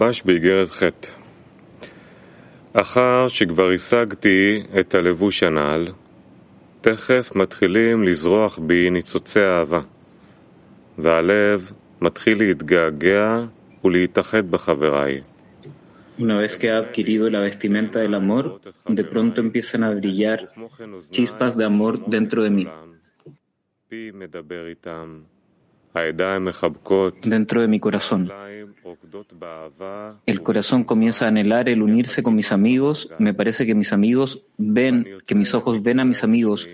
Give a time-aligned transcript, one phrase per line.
[0.00, 0.82] הרבש באיגרת ח'
[2.72, 5.88] אחר שכבר השגתי את הלבוש הנ"ל,
[6.80, 9.80] תכף מתחילים לזרוח בי ניצוצי אהבה,
[10.98, 13.44] והלב מתחיל להתגעגע
[13.84, 15.20] ולהתאחד בחבריי.
[16.18, 20.38] Una vez que ha adquirido la vestimenta del amor, de pronto empiezan a brillar
[21.10, 22.66] chispas de amor dentro de mí.
[27.22, 28.30] Dentro de mi corazón.
[30.26, 33.10] El corazón comienza a anhelar el unirse con mis amigos.
[33.18, 36.68] Me parece que mis amigos ven, que mis ojos ven a mis amigos,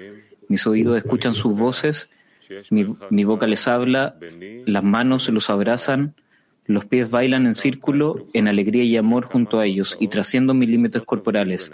[0.48, 2.08] mis oídos escuchan sus voces,
[2.70, 4.16] mi, boca les habla,
[4.66, 6.14] las manos los abrazan
[6.66, 10.68] los pies bailan en círculo, en alegría y amor junto a ellos, y trasciendo mis
[10.68, 11.72] límites corporales.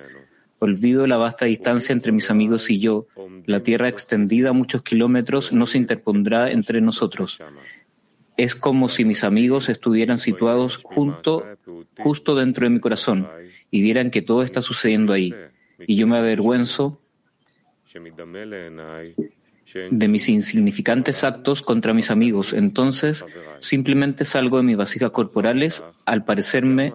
[0.62, 3.08] Olvido la vasta distancia entre mis amigos y yo.
[3.46, 7.40] La tierra extendida a muchos kilómetros no se interpondrá entre nosotros.
[8.36, 11.44] Es como si mis amigos estuvieran situados junto,
[11.98, 13.26] justo dentro de mi corazón
[13.72, 15.34] y vieran que todo está sucediendo ahí.
[15.84, 16.92] Y yo me avergüenzo
[19.90, 22.52] de mis insignificantes actos contra mis amigos.
[22.52, 23.24] Entonces,
[23.58, 26.92] simplemente salgo de mis vasijas corporales al parecerme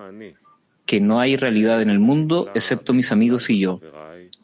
[0.87, 3.81] que no hay realidad en el mundo excepto mis amigos y yo.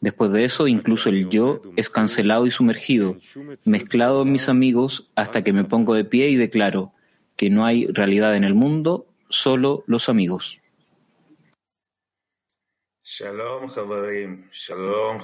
[0.00, 3.16] Después de eso, incluso el yo es cancelado y sumergido,
[3.64, 6.92] mezclado en mis amigos hasta que me pongo de pie y declaro
[7.36, 10.60] que no hay realidad en el mundo, solo los amigos.
[13.02, 13.68] Shalom,
[14.52, 15.20] Shalom,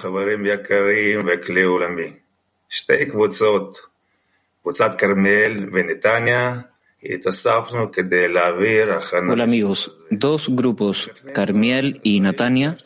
[9.30, 12.76] Hola amigos, dos grupos, Carmiel y Natania,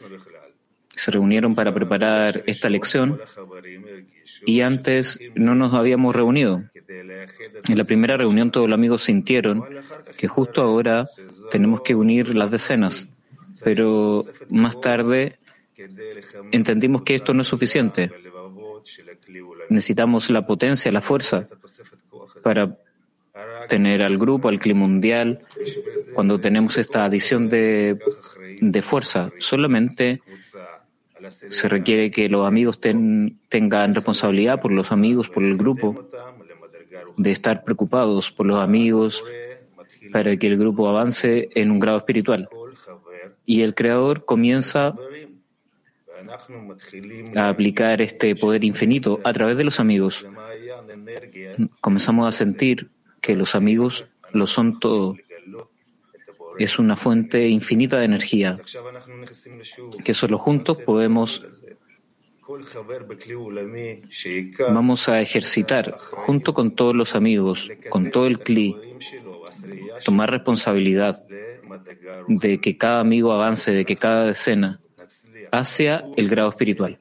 [0.94, 3.20] se reunieron para preparar esta lección
[4.46, 6.62] y antes no nos habíamos reunido.
[7.68, 9.64] En la primera reunión todos los amigos sintieron
[10.16, 11.08] que justo ahora
[11.50, 13.08] tenemos que unir las decenas,
[13.64, 15.40] pero más tarde
[16.52, 18.12] entendimos que esto no es suficiente.
[19.70, 21.48] Necesitamos la potencia, la fuerza
[22.44, 22.76] para
[23.68, 25.40] tener al grupo, al clima mundial.
[26.14, 27.98] Cuando tenemos esta adición de,
[28.60, 30.20] de fuerza, solamente
[31.28, 36.08] se requiere que los amigos tengan responsabilidad por los amigos, por el grupo,
[37.16, 39.24] de estar preocupados por los amigos
[40.12, 42.48] para que el grupo avance en un grado espiritual.
[43.46, 44.94] Y el Creador comienza
[47.36, 50.26] a aplicar este poder infinito a través de los amigos.
[51.80, 52.90] Comenzamos a sentir
[53.24, 55.16] que los amigos lo son todo.
[56.58, 58.58] Es una fuente infinita de energía,
[60.04, 61.42] que solo juntos podemos
[64.70, 68.76] Vamos a ejercitar junto con todos los amigos, con todo el CLI,
[70.04, 71.24] tomar responsabilidad
[72.28, 74.78] de que cada amigo avance, de que cada decena
[75.50, 76.98] hacia el grado espiritual.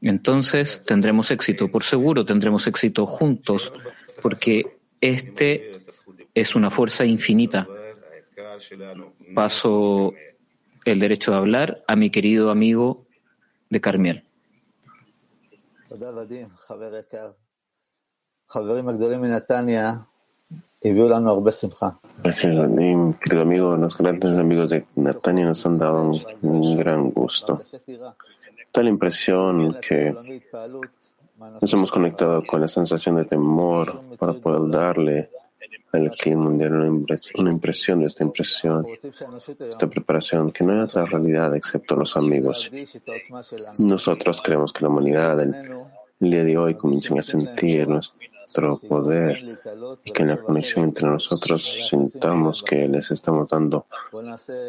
[0.00, 3.70] Entonces tendremos éxito, por seguro tendremos éxito juntos,
[4.22, 4.73] porque
[5.04, 5.72] este
[6.34, 7.68] es una fuerza infinita.
[9.34, 10.14] Paso
[10.84, 13.04] el derecho de hablar a mi querido amigo
[13.68, 14.24] de Carmiel.
[22.22, 22.54] Gracias,
[23.20, 23.76] querido amigo.
[23.76, 26.12] Los grandes amigos de Natania nos han dado
[26.42, 27.62] un, gran gusto.
[28.72, 30.14] Tal impresión que
[31.38, 35.30] nos hemos conectado con la sensación de temor para poder darle
[35.92, 36.72] al clima mundial
[37.38, 38.84] una impresión, de esta impresión,
[39.60, 42.70] esta preparación, que no hay otra realidad excepto los amigos.
[43.78, 49.40] Nosotros creemos que la humanidad el día de hoy comienza a sentir nuestro poder
[50.04, 53.86] y que en la conexión entre nosotros sintamos que les estamos dando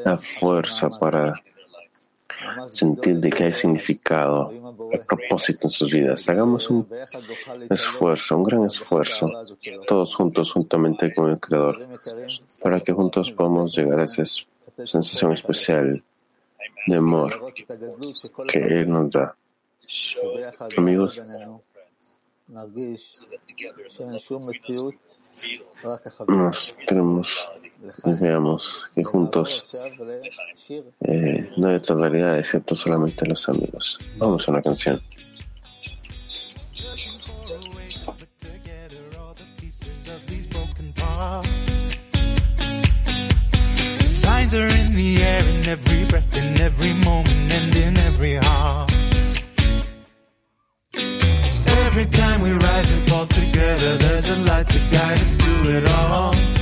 [0.04, 1.34] la fuerza para
[2.70, 4.52] sentir de que hay significado,
[4.92, 6.28] el propósito en sus vidas.
[6.30, 6.88] Hagamos un
[7.70, 9.30] esfuerzo, un gran esfuerzo,
[9.88, 11.88] todos juntos, juntamente con el Creador,
[12.62, 14.24] para que juntos podamos llegar a esa
[14.86, 15.86] sensación especial
[16.88, 17.42] de amor
[18.48, 19.36] que Él nos da.
[20.78, 21.22] Amigos,
[26.28, 27.50] nos tenemos
[28.04, 29.64] veamos que juntos
[31.02, 34.00] eh, no hay otra realidad excepto solamente los amigos.
[34.18, 35.02] Vamos a una canción.
[44.26, 48.95] signs are in the air in every breath, in every moment, and in every heart.
[51.98, 55.90] Every time we rise and fall together, there's a light to guide us through it
[55.92, 56.55] all.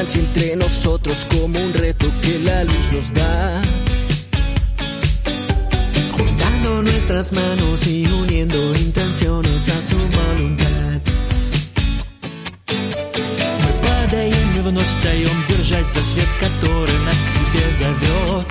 [0.00, 3.62] Distancia entre nosotros como un reto que la luz nos da.
[6.16, 11.00] Juntando nuestras manos y uniendo intenciones a su voluntad.
[13.62, 18.46] Мы падаем и вновь встаем, держась за свет, который нас к себе зовет.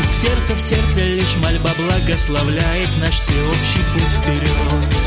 [0.00, 5.06] И сердце в сердце лишь мольба благословляет наш всеобщий путь вперед.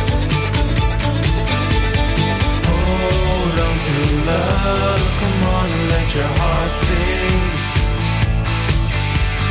[3.59, 3.95] On to
[4.25, 7.41] love, come on, and let your heart sing.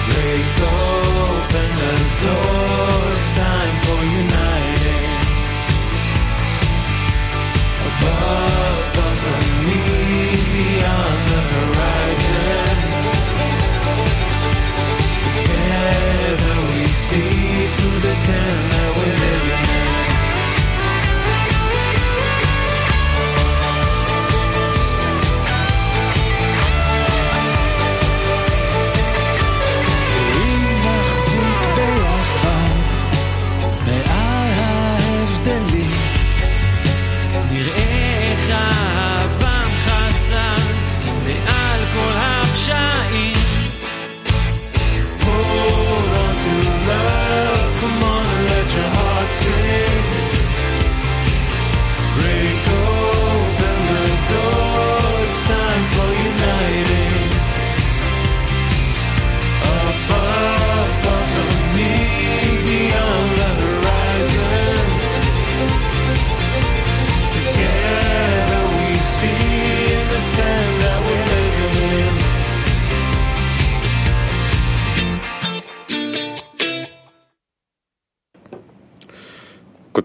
[0.08, 1.94] Break open the
[2.24, 5.12] door, it's time for uniting.
[7.88, 9.82] Above us and me,
[10.56, 12.67] beyond the horizon.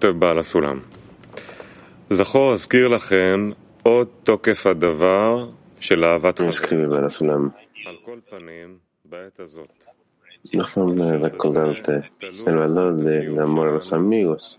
[0.04, 0.80] כותב בעל הסולם.
[2.10, 3.50] זכור אזכיר לכם
[3.84, 6.40] עוד תוקף הדבר של אהבת.
[6.40, 7.50] Escribe Bala Sulam.
[7.86, 9.84] על כל פנים, בעת הזאת,
[10.54, 11.96] Déjame recordarte
[12.48, 14.58] el valor del amor a los amigos.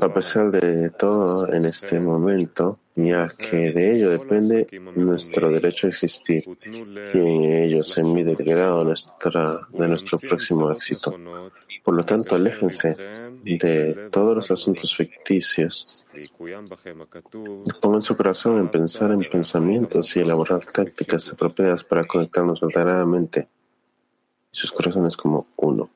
[0.00, 5.90] A pesar de todo, en este momento, ya que de ello depende nuestro derecho a
[5.90, 11.18] existir, y en ello se mide el grado nuestra, de nuestro próximo éxito.
[11.82, 12.96] Por lo tanto, aléjense
[13.42, 16.06] de todos los asuntos ficticios.
[17.80, 23.48] Pongan su corazón en pensar en pensamientos y elaborar tácticas apropiadas para conectarnos verdaderamente.
[24.52, 25.90] Sus corazones como uno.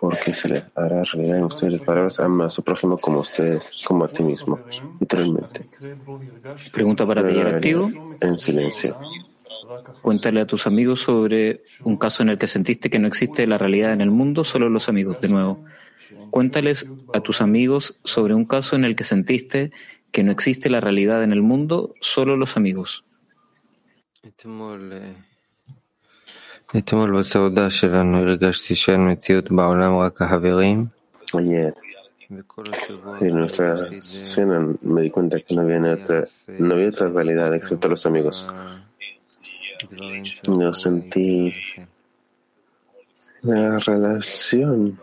[0.00, 3.82] Porque se le hará realidad en ustedes las palabras, ama a su prójimo como ustedes,
[3.84, 4.58] como a ti mismo.
[4.98, 5.66] Literalmente.
[6.72, 7.90] Pregunta para taller activo.
[8.22, 8.96] En silencio.
[10.00, 13.58] Cuéntale a tus amigos sobre un caso en el que sentiste que no existe la
[13.58, 15.20] realidad en el mundo, solo los amigos.
[15.20, 15.64] De nuevo,
[16.30, 19.70] cuéntales a tus amigos sobre un caso en el que sentiste
[20.12, 23.04] que no existe la realidad en el mundo, solo los amigos.
[26.69, 30.85] אתמול, אה, אתמול בסעודה שלנו הרגשתי שאין מציאות בעולם, רק החברים.
[31.25, 31.85] Ayer,
[32.31, 36.25] וכל השבוע en nuestra הרגשתי את זה cena, me di cuenta que no había, otra,
[36.59, 38.51] no había otra realidad excepto los amigos.
[39.83, 41.53] דברים No sentí
[43.41, 44.99] la relación.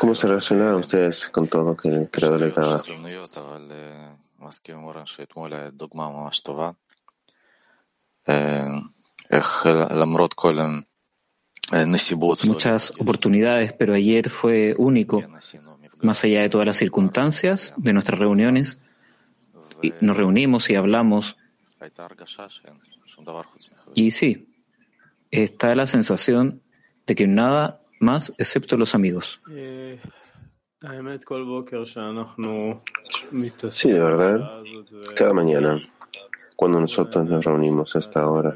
[0.00, 2.74] ¿Cómo se relacionaban ustedes con todo lo que el Creador les daba?
[2.74, 6.70] הזדמנויות, אבל אה, מסכים עם אורן שאתמול הייתה דוגמה ממש טובה.
[12.45, 15.23] muchas oportunidades, pero ayer fue único,
[16.01, 18.79] más allá de todas las circunstancias de nuestras reuniones.
[20.01, 21.37] Nos reunimos y hablamos.
[23.95, 24.49] Y sí,
[25.31, 26.61] está la sensación
[27.05, 29.41] de que nada más excepto los amigos.
[33.71, 34.61] Sí, de verdad.
[35.15, 35.81] Cada mañana,
[36.55, 38.53] cuando nosotros nos reunimos hasta ahora,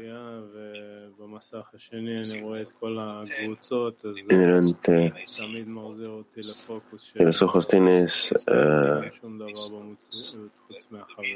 [4.28, 5.12] delante
[7.14, 8.34] de los ojos tienes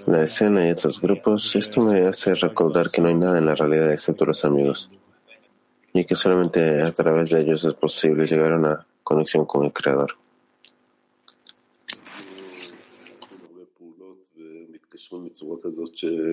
[0.06, 1.56] la escena y otros grupos.
[1.56, 4.90] Esto me hace recordar que no hay nada en la realidad excepto los amigos
[5.92, 9.72] y que solamente a través de ellos es posible llegar a una conexión con el
[9.72, 10.21] Creador.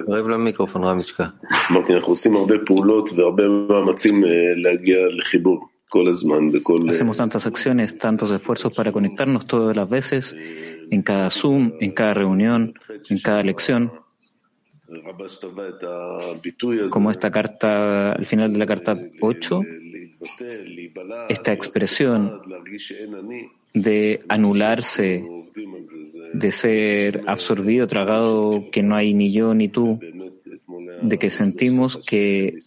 [0.07, 1.27] קרב למיקרופון רמיצ'קה.
[1.71, 6.79] אמרתי, אנחנו עושים הרבה פעולות והרבה מאמצים אה, להגיע לחיבור כל הזמן, בכל...
[6.89, 10.37] Hacemos tantas acciones, tantos esfuerzos para conectarnos todas las veces,
[10.91, 12.75] en cada Zoom, en cada reunión,
[13.11, 13.91] en cada lección,
[15.07, 19.61] רבש טבע את הביטוי הזה, como esta carta, al final de la carta 8,
[19.93, 25.23] להתבטא, להיבלע, esta expresión להרגיש שאין אני, de anularse
[26.34, 30.00] de ser absorbido, tragado, que no hay ni yo ni tú,
[31.02, 32.58] de que sentimos que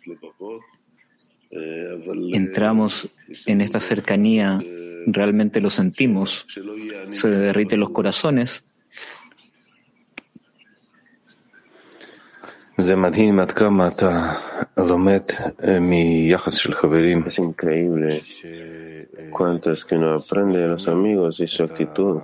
[2.33, 3.09] entramos
[3.47, 4.61] en esta cercanía,
[5.07, 6.47] realmente lo sentimos,
[7.13, 8.65] se derriten los corazones.
[17.27, 18.23] Es increíble
[19.31, 22.21] cuánto es que uno aprende de los amigos y su actitud,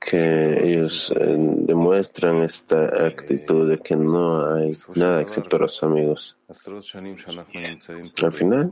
[0.00, 6.36] que ellos demuestran esta actitud de que no hay nada excepto los amigos.
[8.22, 8.70] Al final,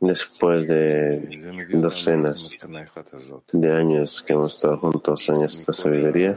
[0.00, 2.50] después de docenas
[3.52, 6.34] de años que hemos estado juntos en esta sabiduría,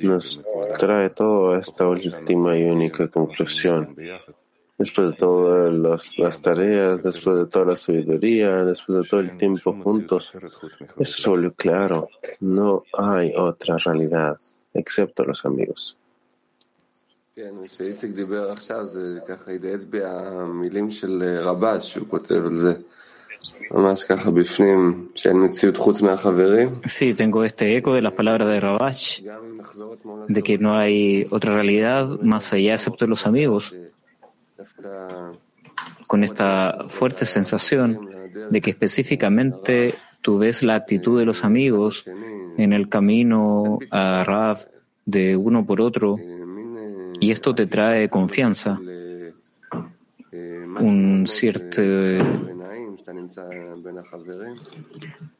[0.00, 0.42] nos
[0.78, 3.94] trae toda esta última y única conclusión.
[4.78, 5.78] Después de todas
[6.16, 10.32] las, tareas, después de toda la sabiduría, después de todo el tiempo juntos,
[10.98, 12.08] eso se volvió claro.
[12.38, 14.36] No hay otra realidad,
[14.72, 15.98] excepto los amigos.
[26.86, 29.22] Sí, tengo este eco de las palabras de Rabash,
[30.26, 33.74] de que no hay otra realidad más allá excepto los amigos,
[36.06, 38.08] con esta fuerte sensación
[38.50, 42.04] de que específicamente tú ves la actitud de los amigos
[42.56, 44.68] en el camino a Rab
[45.04, 46.18] de uno por otro,
[47.20, 48.78] y esto te trae confianza,
[50.80, 51.82] un cierto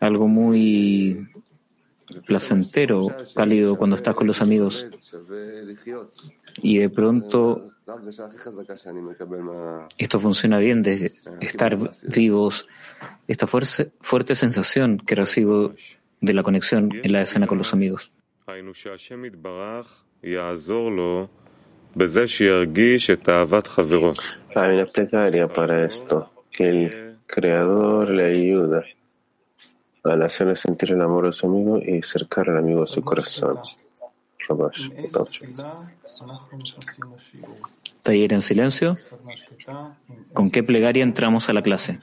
[0.01, 1.29] algo muy
[2.27, 4.87] placentero, cálido cuando estás con los amigos.
[6.63, 7.71] Y de pronto
[9.97, 12.67] esto funciona bien de estar vivos,
[13.27, 15.75] esta fuerte, fuerte sensación que recibo
[16.21, 18.13] de la conexión en la escena con los amigos.
[24.55, 28.85] Hay una plegaria para esto, que el Creador le ayuda
[30.05, 33.59] al hacerle sentir el amor a su amigo y acercar al amigo a su corazón.
[38.03, 38.97] Taller en silencio.
[40.33, 42.01] ¿Con qué plegaria entramos a la clase?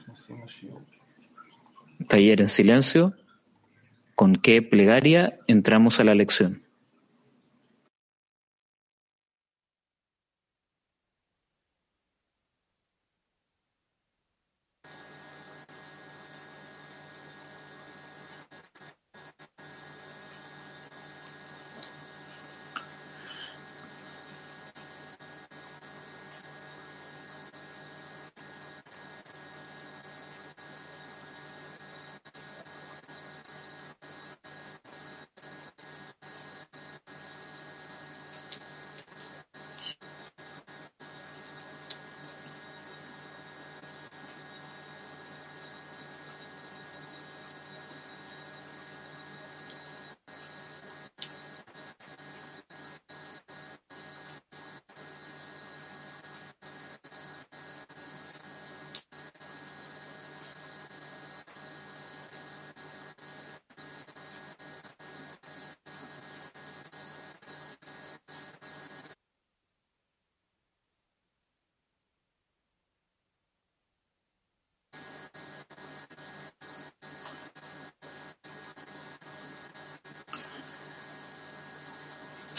[2.08, 3.14] Taller en silencio.
[4.14, 6.65] ¿Con qué plegaria entramos a la lección?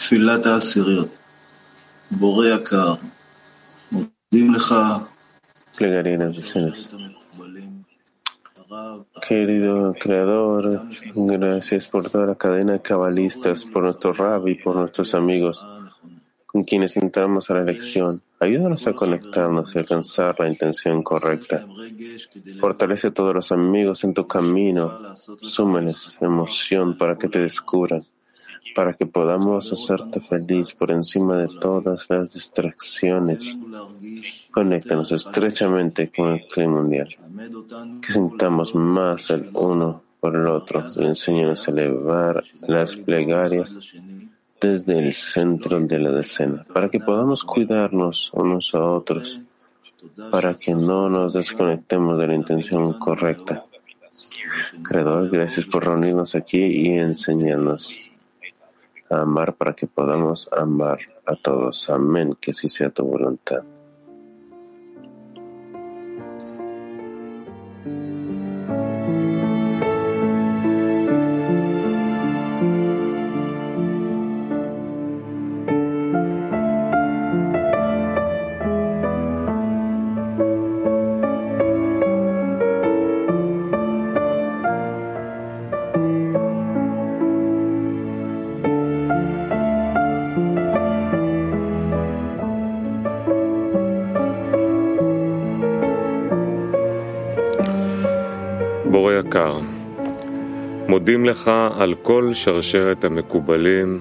[0.07, 1.07] תפילת העשיריות.
[2.11, 2.93] בורא יקר,
[3.91, 4.75] מודים לך
[5.75, 6.89] plegaria en las escenas.
[6.89, 7.81] שהיית מקובלים.
[8.69, 15.13] הרב, Querido Creador, gracias por toda la cadena de cabalistas, por nuestro rabbi, por nuestros
[15.15, 15.65] amigos,
[16.45, 18.21] con quienes entramos a la lección.
[18.39, 21.65] Ayúdanos a conectarnos y alcanzar la intención correcta.
[21.77, 25.15] רגש כדי Fortalece a todos los amigos en tu camino.
[25.41, 28.05] Súmeles emoción para que te descubran,
[28.74, 33.56] para que podamos hacerte feliz por encima de todas las distracciones.
[34.50, 37.08] Conéctanos estrechamente con el clima mundial,
[38.00, 40.84] que sintamos más el uno por el otro.
[40.98, 43.78] Enséñanos a elevar las plegarias
[44.60, 49.40] desde el centro de la decena, para que podamos cuidarnos unos a otros,
[50.30, 53.64] para que no nos desconectemos de la intención correcta.
[54.82, 58.07] Creador, gracias por reunirnos aquí y enseñarnos
[59.10, 61.88] amar para que podamos amar a todos.
[61.90, 63.62] Amén, que así sea tu voluntad.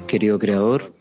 [0.07, 0.93] Querido Creador,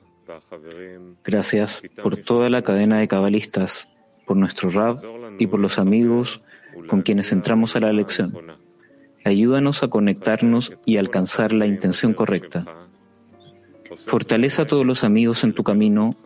[1.25, 3.89] gracias por toda la cadena de cabalistas,
[4.27, 4.97] por nuestro Rab
[5.39, 6.43] y por los amigos
[6.89, 8.35] con quienes entramos a la lección.
[9.25, 12.65] Ayúdanos a conectarnos y alcanzar la intención correcta.
[14.07, 16.17] Fortaleza a todos los amigos en tu camino,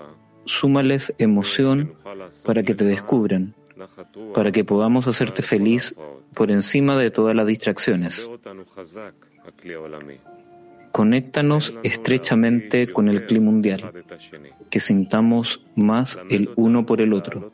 [0.44, 1.94] súmales emoción
[2.44, 3.54] para que te descubran
[4.34, 5.94] para que podamos hacerte feliz
[6.34, 8.28] por encima de todas las distracciones.
[10.92, 13.92] Conéctanos estrechamente con el clima mundial,
[14.70, 17.52] que sintamos más el uno por el otro.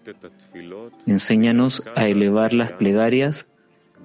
[1.07, 3.47] Enséñanos a elevar las plegarias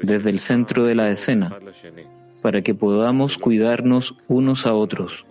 [0.01, 1.57] desde el centro de la escena,
[2.41, 5.25] para que podamos cuidarnos unos a otros,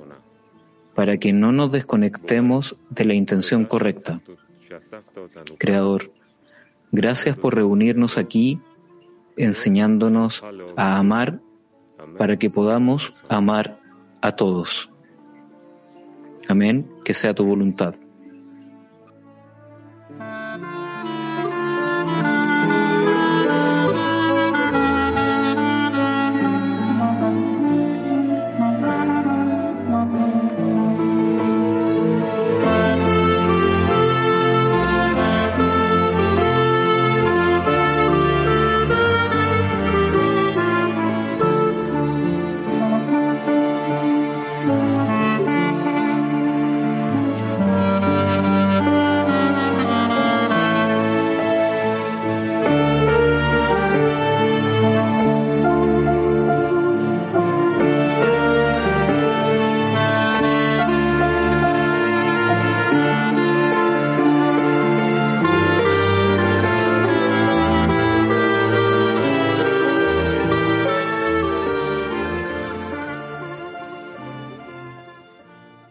[0.95, 4.21] para que no nos desconectemos de la intención correcta.
[5.59, 6.11] Creador,
[6.93, 8.61] gracias por reunirnos aquí,
[9.37, 10.43] enseñándonos
[10.77, 11.41] a amar
[12.19, 13.81] para que podamos amar
[14.21, 14.91] a todos.
[16.49, 17.95] Amén, que sea tu voluntad.